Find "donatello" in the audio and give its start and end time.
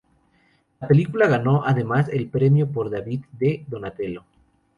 3.67-4.23